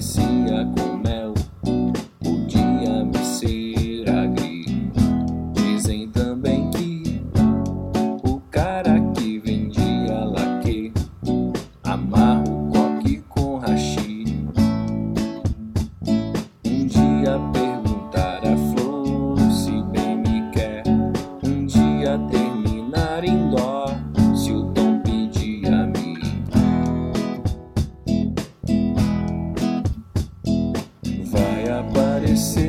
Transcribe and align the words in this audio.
see. 0.00 0.25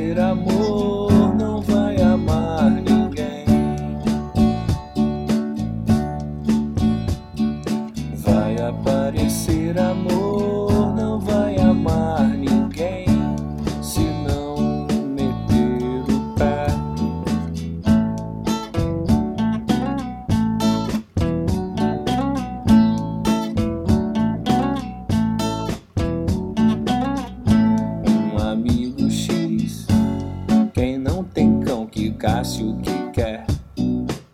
Aparecer 0.08 0.20
amor, 0.20 0.67
cão 32.18 32.20
que 32.20 32.26
casse 32.26 32.62
o 32.62 32.76
que 32.78 33.10
quer. 33.12 33.46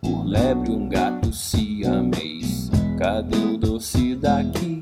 Por 0.01 0.25
lebre 0.25 0.71
um 0.71 0.89
gato 0.89 1.33
siamês, 1.33 2.71
cadê 2.99 3.37
o 3.37 3.57
doce 3.57 4.17
daqui? 4.17 4.81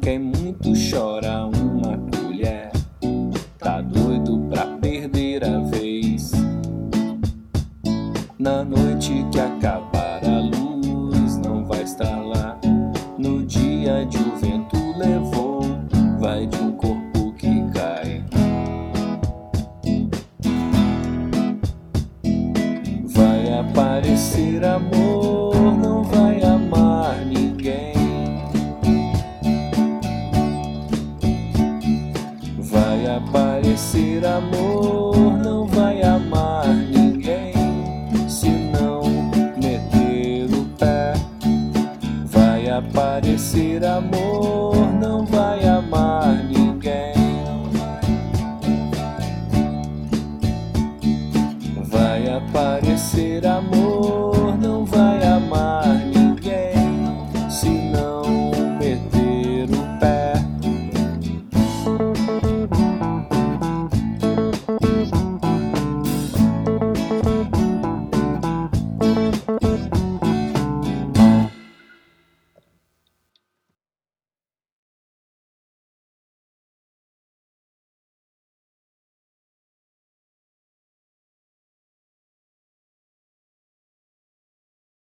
Quem 0.00 0.18
muito 0.18 0.72
chora 0.90 1.46
uma 1.46 1.98
colher, 2.10 2.70
tá 3.58 3.80
doido 3.80 4.38
pra 4.50 4.66
perder 4.78 5.44
a 5.44 5.60
vez. 5.60 6.32
Na 8.38 8.64
noite 8.64 9.24
que 9.30 9.40
acabar 9.40 10.20
a 10.24 10.40
luz, 10.40 11.38
não 11.38 11.64
vai 11.64 11.82
estar 11.82 12.20
lá. 12.20 12.43
Aparecer 23.70 24.64
amor, 24.64 25.54
não 25.78 26.04
vai 26.04 26.42
amar 26.42 27.16
ninguém. 27.24 27.94
Vai 32.58 33.06
aparecer 33.06 34.24
amor, 34.26 35.16
não 35.38 35.66
vai 35.66 36.02
amar 36.02 36.66
ninguém. 36.68 37.54
Se 38.28 38.50
não 38.50 39.02
meter 39.56 40.50
o 40.52 40.64
pé, 40.78 41.14
vai 42.26 42.68
aparecer 42.68 43.84
amor, 43.84 44.73
Vai 52.74 52.80
aparecer 52.80 53.46
amor. 53.46 53.83